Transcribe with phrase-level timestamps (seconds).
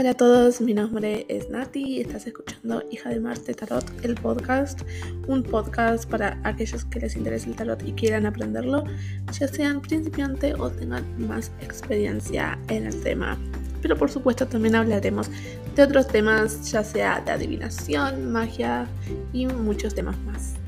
[0.00, 4.14] Hola a todos, mi nombre es Nati y estás escuchando Hija de Marte Tarot, el
[4.14, 4.80] podcast,
[5.28, 8.84] un podcast para aquellos que les interese el tarot y quieran aprenderlo,
[9.30, 13.36] ya sean principiantes o tengan más experiencia en el tema.
[13.82, 15.28] Pero por supuesto también hablaremos
[15.76, 18.86] de otros temas, ya sea de adivinación, magia
[19.34, 20.59] y muchos temas más.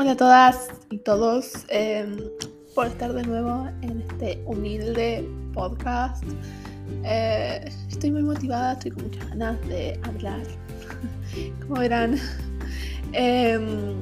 [0.00, 2.18] Hola a todas y todos em,
[2.72, 6.22] por estar de nuevo en este humilde podcast.
[7.02, 10.42] Eh, estoy muy motivada, estoy con muchas ganas de hablar.
[11.66, 12.16] Como verán,
[13.12, 13.96] em,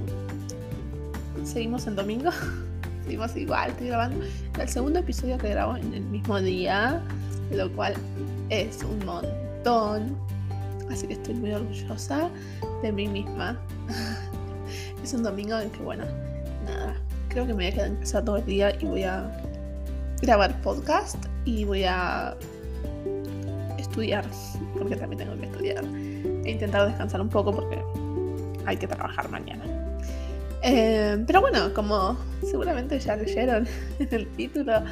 [1.45, 2.31] seguimos en domingo.
[3.05, 4.23] Seguimos igual, estoy grabando
[4.61, 7.01] el segundo episodio que grabo en el mismo día,
[7.53, 7.95] lo cual
[8.51, 10.15] es un montón.
[10.91, 12.29] Así que estoy muy orgullosa
[12.83, 13.59] de mí misma.
[15.07, 16.05] es un domingo en que, bueno,
[16.65, 16.97] nada,
[17.29, 19.31] creo que me voy a quedar en casa todo el día y voy a
[20.21, 22.37] grabar podcast y voy a
[23.79, 24.25] estudiar,
[24.77, 25.85] porque también tengo que estudiar,
[26.45, 27.81] e intentar descansar un poco porque
[28.65, 29.63] hay que trabajar mañana.
[30.63, 33.69] Eh, pero bueno, como seguramente ya leyeron
[34.01, 34.83] en el título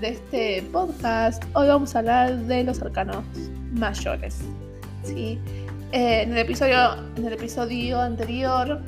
[0.00, 3.22] de este podcast, hoy vamos a hablar de los arcanos
[3.72, 4.38] mayores.
[5.04, 5.38] ¿sí?
[5.92, 8.80] Eh, en, el episodio, en el episodio anterior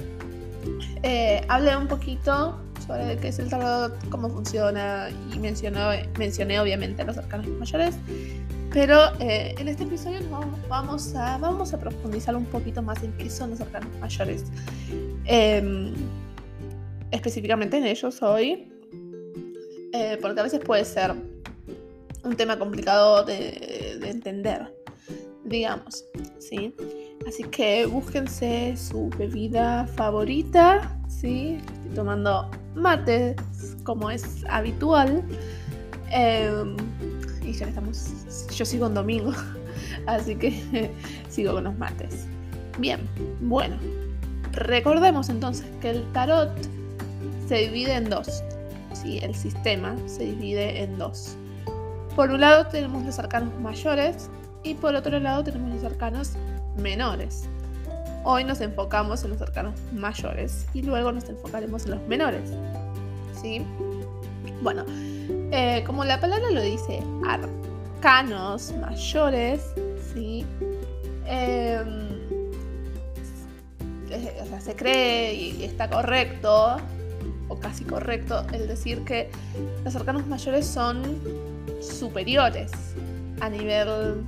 [1.03, 7.05] eh, hablé un poquito sobre qué es el tarot, cómo funciona y mencioné, mencioné obviamente
[7.05, 7.97] los arcanos mayores.
[8.73, 10.21] Pero eh, en este episodio
[10.69, 14.45] vamos, a, vamos a profundizar un poquito más en qué son los arcanos mayores.
[15.27, 15.93] Em,
[17.11, 18.69] específicamente en ellos hoy,
[19.93, 21.15] eh, porque a veces puede ser
[22.25, 24.75] un tema complicado de, de entender,
[25.45, 26.05] digamos,
[26.39, 26.75] ¿sí?
[27.27, 31.61] Así que búsquense su bebida favorita, ¿sí?
[31.65, 33.37] Estoy tomando mates
[33.85, 35.23] como es habitual.
[36.11, 36.77] Em,
[37.45, 39.33] y ya estamos, yo sigo en domingo,
[40.07, 40.91] así que
[41.29, 42.27] sigo con los mates.
[42.79, 43.01] Bien,
[43.41, 43.77] bueno,
[44.53, 46.51] recordemos entonces que el tarot
[47.49, 48.43] se divide en dos.
[48.95, 49.19] ¿sí?
[49.23, 51.37] El sistema se divide en dos.
[52.17, 54.29] Por un lado tenemos los arcanos mayores
[54.63, 56.33] y por otro lado tenemos los arcanos
[56.77, 57.49] menores.
[58.25, 62.51] Hoy nos enfocamos en los arcanos mayores y luego nos enfocaremos en los menores.
[63.41, 63.63] ¿Sí?
[64.63, 64.85] Bueno,
[65.51, 69.63] eh, como la palabra lo dice, arcanos mayores,
[70.15, 70.47] ¿sí?
[71.27, 72.13] Em,
[74.63, 76.77] se cree y está correcto,
[77.49, 79.31] o casi correcto, el decir que
[79.85, 81.03] los arcanos mayores son
[81.81, 82.71] superiores
[83.41, 84.25] a nivel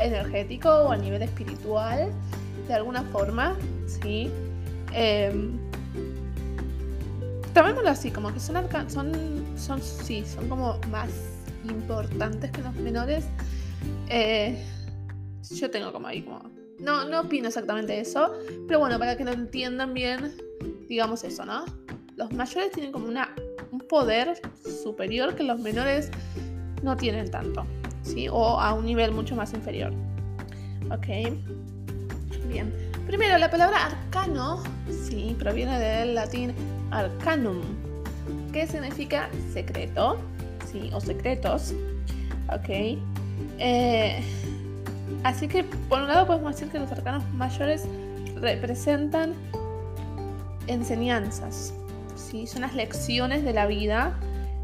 [0.00, 2.10] energético o a nivel espiritual,
[2.66, 3.56] de alguna forma,
[3.86, 4.30] ¿sí?
[4.92, 5.32] Eh,
[7.86, 8.56] así, como que son,
[8.88, 9.12] son,
[9.56, 11.10] son, sí, son como más
[11.68, 13.26] importantes que los menores.
[14.08, 14.64] Eh,
[15.50, 16.50] yo tengo como ahí como...
[16.78, 18.32] No, no opino exactamente eso,
[18.66, 20.34] pero bueno, para que lo entiendan bien,
[20.88, 21.64] digamos eso, ¿no?
[22.16, 23.34] Los mayores tienen como una,
[23.70, 24.40] un poder
[24.82, 26.10] superior que los menores
[26.82, 27.66] no tienen tanto.
[28.30, 29.92] O a un nivel mucho más inferior.
[30.90, 31.06] ¿Ok?
[32.48, 32.72] Bien.
[33.06, 35.34] Primero, la palabra arcano, ¿sí?
[35.38, 36.54] Proviene del latín
[36.90, 37.60] arcanum,
[38.52, 40.18] que significa secreto,
[40.70, 40.90] ¿sí?
[40.92, 41.74] O secretos.
[42.52, 42.98] ¿Ok?
[43.58, 44.22] Eh,
[45.24, 47.84] así que, por un lado, podemos decir que los arcanos mayores
[48.36, 49.34] representan
[50.66, 51.74] enseñanzas,
[52.14, 52.46] ¿sí?
[52.46, 54.18] Son las lecciones de la vida,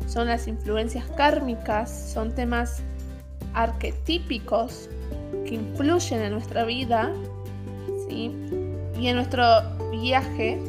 [0.07, 2.83] son las influencias kármicas, son temas
[3.57, 4.89] arquetípicos
[5.47, 7.13] que influyen en nuestra vida
[8.09, 8.31] ¿sí?
[8.99, 9.45] y en nuestro
[9.91, 10.61] viaje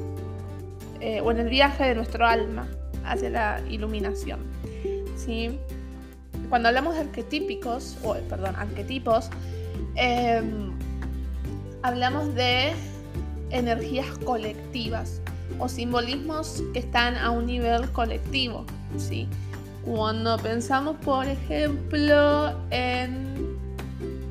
[1.01, 2.67] eh, o en el viaje de nuestro alma
[3.05, 4.39] hacia la iluminación.
[5.15, 5.59] ¿sí?
[6.49, 9.29] Cuando hablamos de arquetípicos, o perdón, arquetipos,
[9.95, 10.71] em,
[11.83, 12.71] hablamos de
[13.49, 15.21] energías colectivas
[15.59, 18.65] o simbolismos que están a un nivel colectivo.
[18.97, 19.27] ¿sí?
[19.87, 23.57] Cuando pensamos, por ejemplo, en,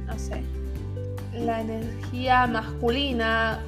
[0.06, 0.42] no sé,
[1.32, 3.62] la energía masculina,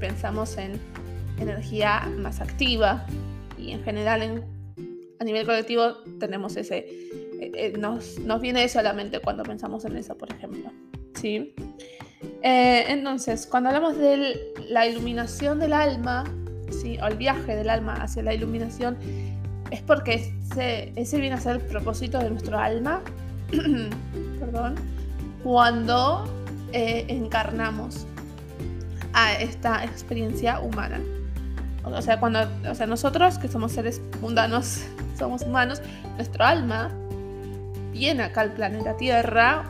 [0.00, 0.78] pensamos en
[1.40, 3.06] energía más activa
[3.56, 4.44] y en general
[5.18, 9.86] a nivel colectivo tenemos ese, eh, eh, nos, viene eso a la mente cuando pensamos
[9.86, 10.70] en eso, por ejemplo.
[11.14, 11.54] ¿sí?
[12.42, 16.24] Eh, entonces, cuando hablamos de la iluminación del alma,
[16.70, 16.98] ¿sí?
[17.02, 18.98] o el viaje del alma hacia la iluminación,
[19.70, 23.00] es porque ese, viene a ser el propósito de nuestro alma,
[24.40, 24.74] perdón,
[25.42, 26.24] cuando
[26.72, 28.06] eh, encarnamos.
[29.14, 31.00] a esta experiencia humana.
[31.84, 32.40] O sea, cuando,
[32.70, 34.84] o sea, nosotros que somos seres mundanos,
[35.18, 35.80] somos humanos,
[36.16, 36.90] nuestro alma
[37.92, 39.64] viene acá al planeta Tierra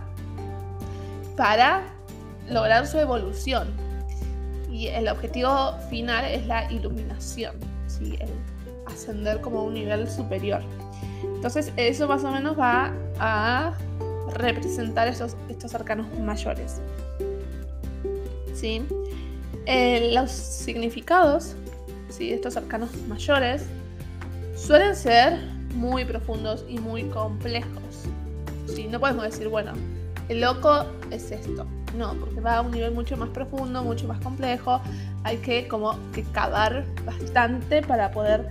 [1.36, 1.82] para
[2.50, 3.68] lograr su evolución.
[4.70, 7.54] Y el objetivo final es la iluminación,
[7.86, 8.18] ¿sí?
[8.88, 10.62] Ascender como a un nivel superior.
[11.22, 13.74] Entonces eso más o menos va a
[14.32, 16.80] representar estos, estos arcanos mayores.
[18.54, 18.82] ¿Sí?
[19.66, 21.54] Eh, los significados
[22.08, 22.32] ¿sí?
[22.32, 23.66] estos arcanos mayores
[24.56, 25.38] suelen ser
[25.74, 28.06] muy profundos y muy complejos.
[28.66, 28.88] ¿sí?
[28.88, 29.72] No podemos decir, bueno,
[30.28, 31.66] el loco es esto.
[31.96, 34.80] No, porque va a un nivel mucho más profundo, mucho más complejo.
[35.24, 38.48] Hay que como que cavar bastante para poder,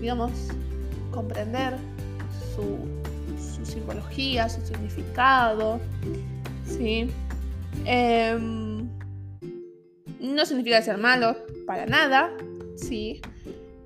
[0.00, 0.30] digamos,
[1.10, 1.76] comprender
[2.54, 2.78] su,
[3.64, 5.80] simbología, su significado.
[6.66, 7.08] ¿sí?
[7.84, 8.88] Em,
[10.20, 11.36] no significa ser malo,
[11.66, 12.30] para nada.
[12.76, 13.20] ¿sí?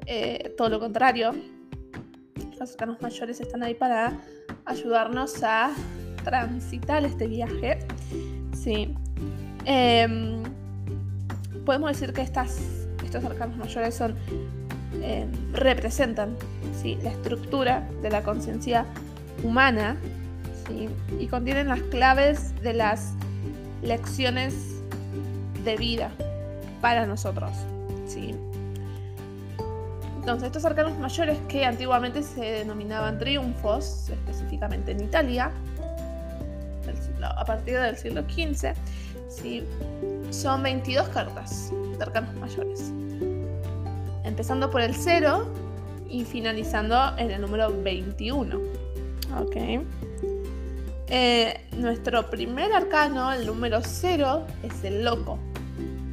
[0.06, 1.32] Eh, todo lo contrario.
[2.58, 4.18] Los arcanos mayores están ahí para
[4.64, 5.72] ayudarnos a
[6.24, 7.78] transitar este viaje.
[8.52, 8.94] ¿sí?
[9.64, 10.42] Em,
[11.64, 14.16] podemos decir que estas, estos arcanos mayores son,
[15.02, 16.36] em, representan
[16.80, 16.98] ¿sí?
[17.02, 18.86] la estructura de la conciencia
[19.42, 19.96] humana
[20.66, 20.88] ¿sí?
[21.18, 23.14] y contienen las claves de las
[23.82, 24.54] lecciones
[25.64, 26.10] de vida
[26.80, 27.50] para nosotros.
[28.06, 28.34] ¿sí?
[30.18, 35.50] Entonces, estos arcanos mayores que antiguamente se denominaban triunfos, específicamente en Italia,
[37.22, 38.74] a partir del siglo XV,
[39.28, 39.64] ¿sí?
[40.30, 42.92] son 22 cartas de arcanos mayores.
[44.38, 45.48] Empezando por el 0
[46.08, 48.56] y finalizando en el número 21.
[49.36, 49.56] Ok.
[51.08, 55.40] Eh, nuestro primer arcano, el número 0, es el loco.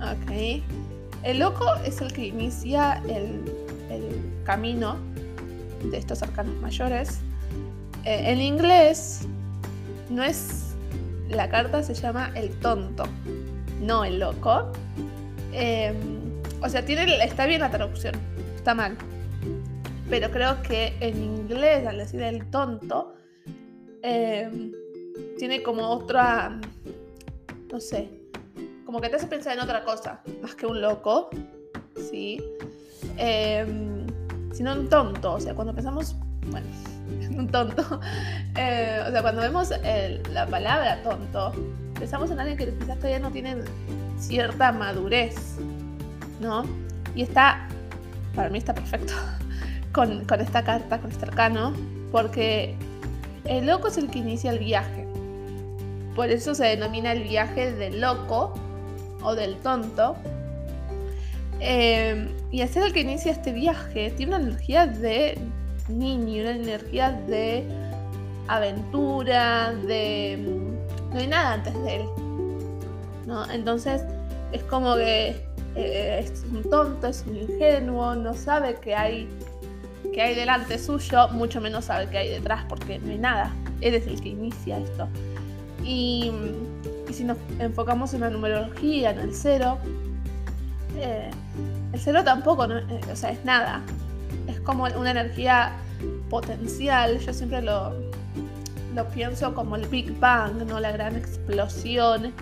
[0.01, 0.63] Ok.
[1.21, 3.43] El loco es el que inicia el,
[4.43, 4.97] camino
[5.91, 7.19] de estos arcanos mayores.
[8.05, 9.27] Eh, en inglés
[10.09, 10.73] no es
[11.29, 13.03] la carta se llama El Tonto,
[13.83, 14.71] no El Loco.
[15.53, 16.14] Em,
[16.65, 18.15] o sea, tiene, está bien la traducción,
[18.55, 18.97] está mal.
[20.09, 23.13] Pero creo que en inglés, al decir El Tonto,
[24.01, 24.71] em,
[25.37, 26.59] tiene como otra,
[27.71, 28.09] no sé,
[28.83, 31.29] como que te hace pensar en otra cosa, más que un loco,
[32.09, 32.41] ¿sí?
[33.17, 34.07] Em,
[34.51, 36.15] sino un tonto, o sea, cuando pensamos,
[36.47, 36.67] bueno,
[37.37, 37.99] un tonto.
[38.57, 39.69] Eh, o sea, cuando vemos
[40.31, 41.51] la palabra tonto,
[41.99, 43.57] pensamos en alguien que quizás todavía no tiene
[44.17, 45.57] cierta madurez,
[46.39, 46.63] ¿no?
[47.15, 47.67] Y está,
[48.35, 49.13] para mí está perfecto
[49.91, 51.73] con, con esta carta, con este arcano,
[52.11, 52.75] porque
[53.45, 55.05] el loco es el que inicia el viaje.
[56.15, 58.53] Por eso se denomina el viaje del loco
[59.21, 60.15] o del tonto.
[61.59, 65.37] Eh, y hacer el que inicia este viaje tiene una energía de
[65.89, 67.63] niño, una energía de
[68.47, 70.37] aventura, de...
[71.11, 72.05] No hay nada antes de él.
[73.25, 73.49] ¿no?
[73.51, 74.03] Entonces
[74.51, 79.27] es como que eh, es un tonto, es un ingenuo, no sabe que hay,
[80.13, 83.51] que hay delante suyo, mucho menos sabe que hay detrás porque no hay nada.
[83.81, 85.07] Él es el que inicia esto.
[85.83, 86.31] Y,
[87.11, 89.77] si nos enfocamos en la numerología, en el cero,
[90.97, 91.29] eh,
[91.93, 93.81] el cero tampoco, eh, o sea, es nada
[94.47, 95.73] es como una energía
[96.29, 97.19] potencial.
[97.19, 97.93] Yo siempre lo,
[98.93, 100.79] lo pienso como el Big Bang, ¿no?
[100.79, 102.33] La gran explosión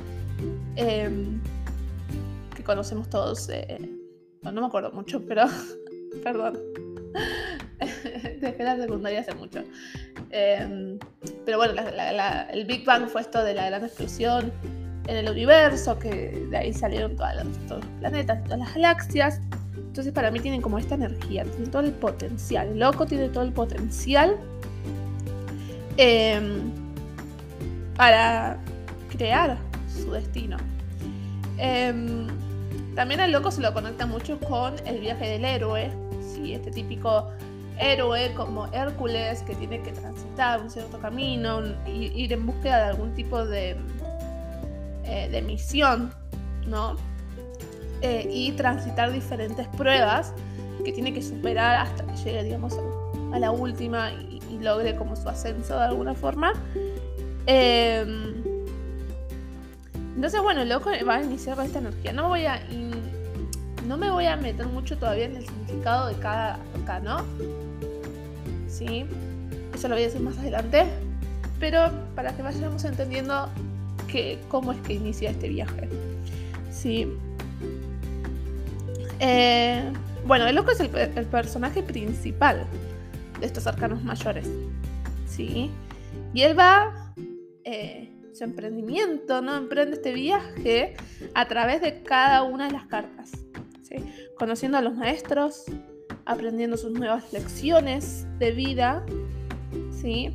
[2.63, 3.49] conocemos todos.
[3.49, 3.89] Eh,
[4.41, 5.45] no, me acuerdo mucho, pero
[6.23, 6.59] perdón.
[8.41, 9.63] Dejé la secundaria hace mucho.
[10.31, 10.97] Em,
[11.45, 11.81] pero bueno,
[12.51, 14.51] el Big Bang fue esto de la gran explosión
[15.07, 19.41] en el universo, que de ahí salieron todos los planetas, todas las galaxias.
[19.75, 22.69] Entonces para mí tienen como esta energía, tienen todo el potencial.
[22.69, 24.37] El loco tiene todo el potencial
[25.97, 26.71] em,
[27.95, 28.57] para
[29.09, 30.57] crear su destino.
[31.57, 32.27] Em,
[32.95, 36.53] también al loco se lo conecta mucho con el viaje del héroe, ¿sí?
[36.53, 37.29] este típico
[37.79, 43.13] héroe como Hércules que tiene que transitar un cierto camino, ir en búsqueda de algún
[43.13, 43.75] tipo de,
[45.05, 46.13] eh, de misión,
[46.67, 46.95] ¿no?
[48.01, 50.33] Eh, y transitar diferentes pruebas
[50.83, 52.77] que tiene que superar hasta que llegue, digamos,
[53.31, 56.53] a, la última y, logre como su ascenso de alguna forma.
[57.47, 58.42] Em,
[60.23, 62.13] entonces, bueno, loco va a iniciar con esta energía.
[62.13, 62.57] No me voy a,
[63.85, 66.59] no me voy a meter mucho todavía en el significado de cada
[67.03, 67.25] ¿no?
[68.69, 69.05] ¿Sí?
[69.75, 70.85] Eso lo voy a decir más adelante.
[71.59, 73.49] Pero para que vayamos entendiendo
[74.47, 75.89] cómo es que inicia este viaje.
[76.71, 77.05] ¿Sí?
[79.19, 79.83] Eh,
[80.25, 82.65] bueno, el loco es el, personaje principal
[83.41, 84.47] de estos arcanos mayores.
[85.27, 85.69] ¿Sí?
[86.33, 87.13] Y él va.
[87.65, 89.55] Eh, su emprendimiento, ¿no?
[89.55, 90.95] Emprende este viaje
[91.35, 93.31] a través de cada una de las cartas.
[93.83, 93.95] ¿sí?
[94.37, 95.65] Conociendo a los maestros,
[96.25, 99.05] aprendiendo sus nuevas lecciones de vida.
[100.01, 100.33] ¿sí?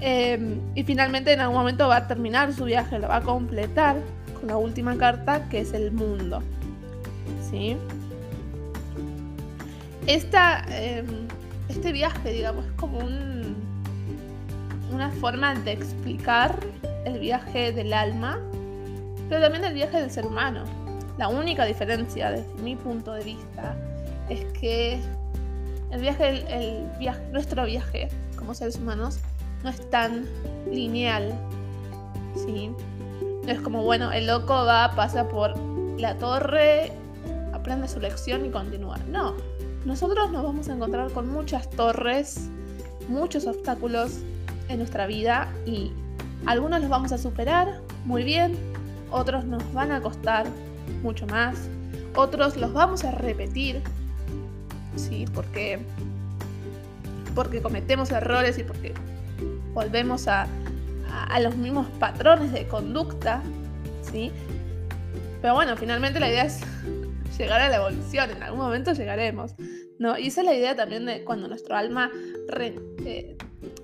[0.00, 3.96] Em, y finalmente en algún momento va a terminar su viaje, lo va a completar
[4.38, 6.42] con la última carta que es el mundo.
[7.50, 7.76] ¿sí?
[10.06, 11.06] Esta, em,
[11.68, 13.56] este viaje, digamos, es como un,
[14.92, 16.58] una forma de explicar
[17.06, 18.38] el viaje del alma,
[19.28, 20.64] pero también el viaje del ser humano.
[21.16, 23.74] La única diferencia desde mi punto de vista
[24.28, 25.00] es que
[25.92, 26.84] el viaje,
[27.32, 29.20] nuestro viaje como seres humanos
[29.62, 30.26] no es tan
[30.70, 31.32] lineal.
[32.34, 32.70] ¿sí?
[33.44, 35.56] No es como, bueno, el loco va, pasa por
[35.98, 36.92] la torre,
[37.54, 38.98] aprende su lección y continúa.
[39.08, 39.34] No,
[39.84, 42.48] nosotros nos vamos a encontrar con muchas torres,
[43.08, 44.18] muchos obstáculos
[44.68, 45.92] en nuestra vida y
[46.44, 48.56] algunos los vamos a superar muy bien,
[49.10, 50.46] otros nos van a costar
[51.02, 51.68] mucho más,
[52.14, 53.82] otros los vamos a repetir,
[54.96, 55.26] ¿sí?
[55.34, 55.78] Porque,
[57.34, 58.94] porque cometemos errores y porque
[59.72, 60.46] volvemos a,
[61.28, 63.42] a, los mismos patrones de conducta,
[64.02, 64.32] ¿sí?
[65.42, 66.60] Pero bueno, finalmente la idea es
[67.38, 69.54] llegar a la evolución, en algún momento llegaremos,
[69.98, 70.18] ¿no?
[70.18, 72.10] Y esa es la idea también de cuando nuestro alma
[72.58, 73.36] eh,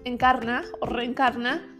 [0.04, 1.71] encarna o reencarna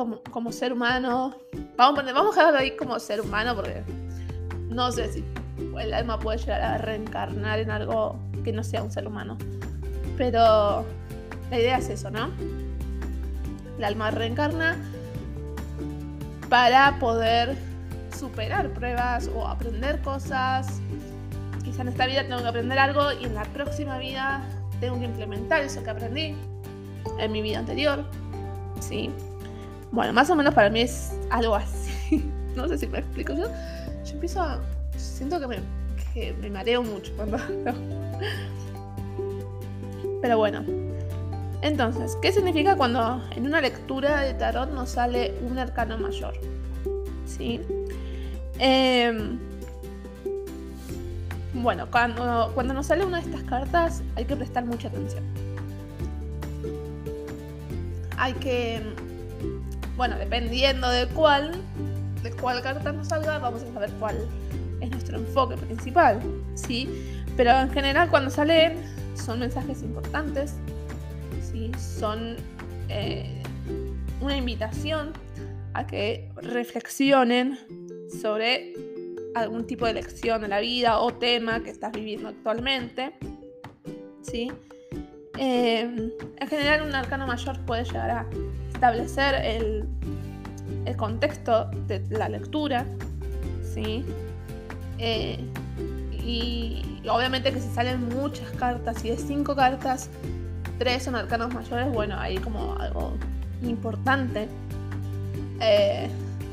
[0.00, 1.36] como, como, ser humano.
[1.76, 3.82] Vamos a, poner, vamos a dejarlo ahí como ser humano porque
[4.70, 5.24] no sé si
[5.78, 9.36] el alma puede llegar a reencarnar en algo que no sea un ser humano.
[10.16, 10.86] Pero
[11.50, 12.30] la idea es eso, ¿no?
[13.76, 14.78] El alma reencarna
[16.48, 17.58] para poder
[18.18, 20.80] superar pruebas o aprender cosas.
[21.62, 24.42] Quizá en esta vida tengo que aprender algo y en la próxima vida
[24.80, 26.34] tengo que implementar eso que aprendí
[27.18, 28.02] en mi vida anterior.
[28.80, 29.10] ¿Sí?
[29.92, 32.24] Bueno, más o menos para mí es algo así.
[32.56, 33.34] no sé si me explico.
[33.34, 33.46] Yo,
[34.04, 34.60] yo empiezo a.
[34.96, 35.58] Siento que me,
[36.12, 37.38] que me mareo mucho cuando.
[40.22, 40.64] Pero bueno.
[41.62, 46.32] Entonces, ¿qué significa cuando en una lectura de tarot nos sale un arcano mayor?
[47.26, 47.60] ¿Sí?
[48.58, 49.38] Em,
[51.52, 55.22] bueno, cuando, cuando nos sale una de estas cartas hay que prestar mucha atención.
[58.16, 58.82] Hay que,
[60.00, 61.52] bueno, dependiendo de cuál,
[62.22, 64.16] de cuál carta nos salga, vamos a saber cuál
[64.80, 66.22] es nuestro enfoque principal,
[66.54, 66.88] ¿sí?
[67.36, 68.82] Pero en general cuando salen
[69.14, 70.54] son mensajes importantes,
[71.42, 71.70] ¿sí?
[71.78, 72.36] Son
[72.88, 73.42] eh,
[74.22, 75.12] una invitación
[75.74, 77.58] a que reflexionen
[78.22, 78.72] sobre
[79.34, 83.12] algún tipo de lección de la vida o tema que estás viviendo actualmente.
[84.22, 84.50] ¿sí?
[85.36, 88.26] Eh, en general, un arcano mayor puede llegar a
[88.80, 89.86] establecer el,
[90.86, 92.86] el contexto de la lectura.
[93.74, 94.06] ¿sí?
[94.98, 95.38] Eh,
[96.24, 100.08] y, obviamente que si salen muchas cartas, y de cinco cartas,
[100.78, 103.12] tres son arcanos mayores, bueno, hay como algo
[103.62, 104.48] importante.
[105.60, 106.08] Eh,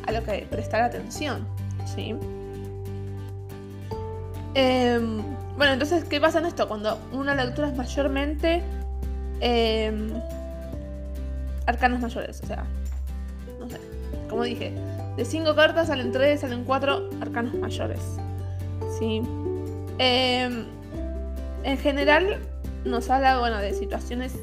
[0.05, 1.45] a lo que prestar atención,
[1.85, 2.15] ¿sí?
[4.53, 5.21] Em,
[5.57, 6.67] bueno, entonces, ¿qué pasa en esto?
[6.67, 8.63] Cuando una lectura es mayormente
[9.41, 10.09] em,
[11.67, 12.65] arcanos mayores, o sea,
[13.59, 13.79] no sé,
[14.29, 14.73] como dije,
[15.15, 18.01] de cinco cartas salen tres, salen cuatro arcanos mayores,
[18.97, 19.21] ¿sí?
[19.99, 20.65] Em,
[21.63, 22.39] en general
[22.85, 24.33] nos habla, bueno, de situaciones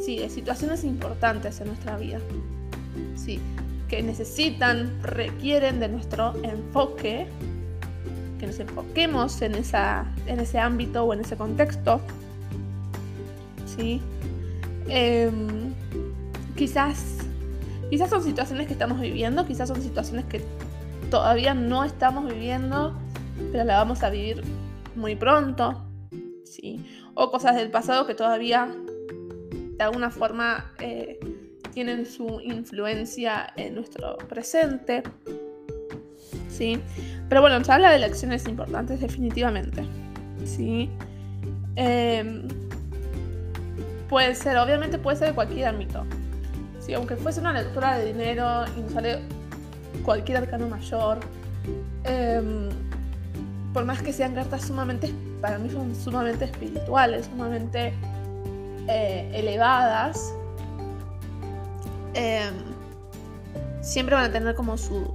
[0.00, 2.18] sí, de situaciones importantes en nuestra vida
[3.14, 3.40] sí,
[3.88, 7.26] que necesitan, requieren de nuestro enfoque,
[8.38, 12.00] que nos enfoquemos en, esa, en ese ámbito o en ese contexto.
[13.76, 14.00] ¿sí?
[14.88, 15.72] Em,
[16.56, 17.18] quizás,
[17.90, 20.42] quizás son situaciones que estamos viviendo, quizás son situaciones que
[21.10, 22.94] todavía no estamos viviendo,
[23.52, 24.42] pero la vamos a vivir
[24.96, 25.84] muy pronto.
[26.44, 26.84] ¿sí?
[27.14, 28.74] O cosas del pasado que todavía
[29.76, 31.18] de alguna forma eh,
[31.72, 35.02] tienen su influencia en nuestro presente.
[36.48, 36.78] ¿Sí?
[37.28, 39.84] Pero bueno, nos habla de lecciones importantes definitivamente.
[40.44, 40.90] ¿Sí?
[41.76, 42.46] Em,
[44.12, 46.04] puede ser, obviamente puede ser de cualquier ámbito.
[46.80, 46.92] ¿Sí?
[46.92, 49.20] Aunque fuese una lectura de dinero y nos sale
[50.04, 51.18] cualquier arcano mayor.
[52.04, 52.68] Em,
[53.72, 57.94] por más que sean cartas sumamente, para mí son sumamente espirituales, sumamente
[58.86, 60.34] eh, elevadas,
[62.14, 62.52] Em,
[63.80, 65.06] siempre van a tener como su,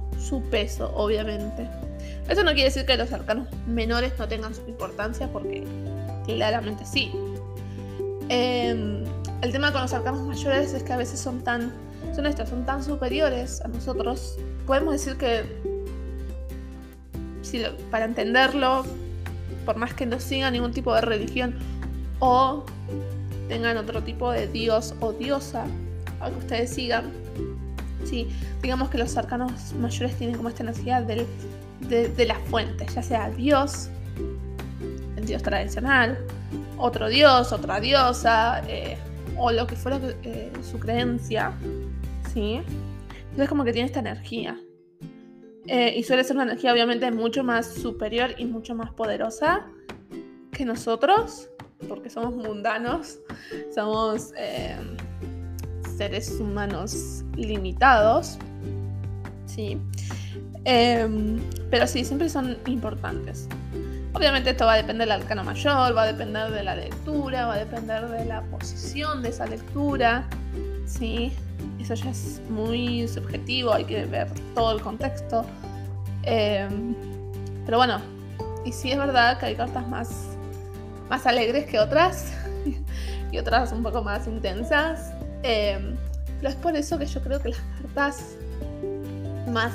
[0.50, 1.68] peso, obviamente.
[2.28, 5.64] Eso no quiere decir que los arcanos menores no tengan su importancia, porque
[6.26, 7.12] claramente sí.
[8.28, 9.04] Em,
[9.42, 11.72] el tema con los arcanos mayores es que a veces son tan,
[12.14, 14.38] son estos, son tan superiores a nosotros.
[14.66, 15.44] Podemos decir que,
[17.90, 18.84] para entenderlo,
[19.64, 21.54] por más que no sigan ningún tipo de religión
[22.18, 22.64] o
[23.48, 25.64] tengan otro tipo de dios o diosa
[26.20, 27.10] al que ustedes sigan,
[28.04, 28.28] sí,
[28.62, 31.26] digamos que los arcanos mayores tienen como esta energía del,
[31.88, 33.88] de, la fuente, ya sea Dios,
[35.16, 36.18] el Dios tradicional,
[36.78, 38.96] otro Dios, otra diosa, eh,
[39.36, 41.52] o lo que fuera eh, su creencia,
[42.32, 42.60] ¿sí?
[43.22, 44.58] Entonces como que tiene esta energía.
[45.66, 49.66] Eh, y suele ser una energía obviamente mucho más superior y mucho más poderosa
[50.50, 51.50] que nosotros,
[51.88, 53.18] porque somos mundanos,
[53.74, 54.32] somos
[55.96, 58.38] seres humanos limitados,
[59.46, 59.78] ¿sí?
[60.64, 63.48] Em, pero sí, siempre son importantes.
[64.18, 67.54] Obviamente esto va a depender del arcano mayor, va a depender de la lectura, va
[67.54, 70.28] a depender de la posición de esa lectura,
[70.86, 71.32] ¿sí?
[71.78, 75.46] Eso ya es muy subjetivo, hay que ver todo el contexto.
[76.24, 76.96] Em,
[77.64, 78.00] pero bueno,
[78.64, 80.30] y sí es verdad que hay cartas más,
[81.08, 82.32] más alegres que otras
[83.30, 85.12] y otras un poco más intensas.
[85.44, 85.94] Em,
[86.38, 88.36] pero es por eso que yo creo que las cartas
[89.52, 89.74] más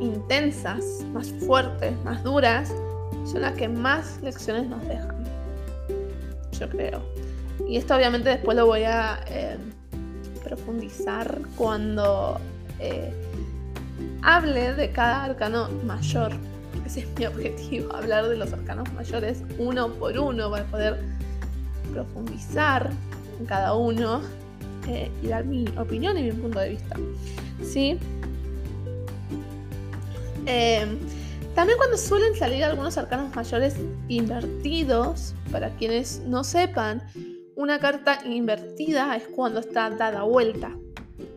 [0.00, 2.72] intensas, más fuertes, más duras,
[3.30, 5.16] son las que más lecciones nos dejan.
[6.58, 7.02] Yo creo.
[7.68, 9.56] Y esto obviamente después lo voy a eh,
[10.42, 12.40] profundizar cuando
[12.78, 13.12] eh,
[14.22, 16.32] hable de cada arcano mayor.
[16.86, 21.04] Ese es mi objetivo, hablar de los arcanos mayores uno por uno para poder
[21.92, 22.90] profundizar
[23.38, 24.22] en cada uno
[24.88, 26.96] eh, y dar mi opinión y mi punto de vista.
[27.62, 27.98] ¿Sí?
[31.54, 33.76] También cuando suelen salir algunos arcanos mayores
[34.08, 37.02] invertidos, para quienes no sepan,
[37.56, 40.76] una carta invertida es cuando está dada vuelta.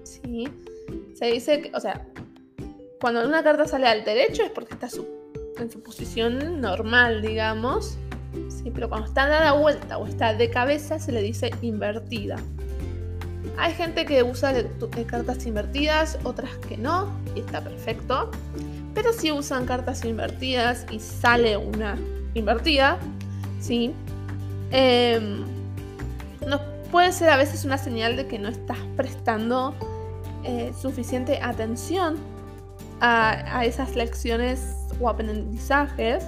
[0.04, 0.48] ¿sí?
[1.16, 2.08] Se dice que, o sea,
[3.00, 4.88] cuando una carta sale al derecho es porque está
[5.58, 7.98] en su posición normal, digamos.
[8.50, 8.72] ¿sí?
[8.72, 12.38] Pero cuando está dada vuelta o está de cabeza se le dice invertida.
[13.58, 14.54] Hay gente que usa
[15.08, 18.32] cartas invertidas, otras que no, y está perfecto.
[18.94, 21.98] Pero si usan cartas invertidas y sale una
[22.34, 22.98] invertida,
[23.60, 23.94] ¿sí?
[24.72, 25.46] Em,
[26.92, 29.74] puede ser a veces una señal de que no estás prestando
[30.44, 32.18] eh, suficiente atención
[33.00, 36.24] a, esas lecciones o aprendizajes,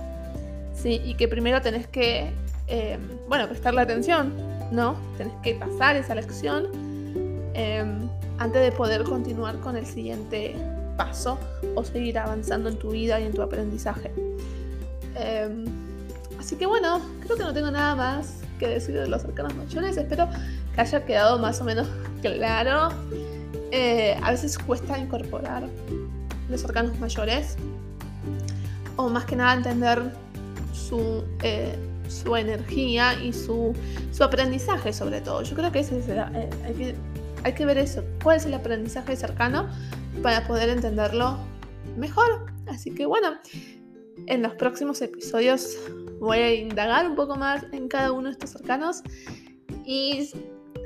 [0.73, 1.01] ¿sí?
[1.03, 2.31] Y que primero tenés que,
[2.67, 4.33] em, bueno, prestarle atención,
[4.71, 4.95] ¿no?
[5.17, 6.67] Tenés que pasar esa lección
[7.53, 10.55] em, antes de poder continuar con el siguiente
[10.97, 11.37] paso
[11.75, 14.11] o seguir avanzando en tu vida y en tu aprendizaje.
[15.15, 15.65] Em,
[16.39, 19.97] así que bueno, creo que no tengo nada más que decir de los arcanos mayores.
[19.97, 20.27] Espero
[20.73, 21.87] que haya quedado más o menos
[22.21, 22.89] claro.
[23.71, 25.63] Eh, a veces cuesta incorporar
[26.49, 27.55] los arcanos mayores
[28.95, 30.03] o más que nada entender
[30.73, 31.75] su, eh,
[32.07, 33.73] su energía y su,
[34.11, 35.41] su, aprendizaje sobre todo.
[35.41, 36.95] Yo creo que, ese es eh, hay, que
[37.43, 38.03] hay que ver eso.
[38.21, 39.67] ¿Cuál es el aprendizaje cercano?
[40.23, 41.37] Para poder entenderlo
[41.97, 42.45] mejor.
[42.65, 43.37] Así que bueno,
[44.25, 45.77] en los próximos episodios
[46.19, 49.03] voy a indagar un poco más en cada uno de estos arcanos
[49.85, 50.31] y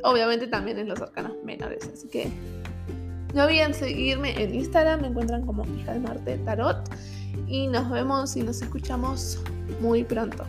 [0.04, 1.90] obviamente también en los arcanos menores.
[1.94, 2.30] Así que
[3.34, 6.90] no olviden seguirme en Instagram, me encuentran como hija de Marte Tarot
[7.48, 9.40] y nos vemos y nos escuchamos
[9.80, 10.44] muy pronto.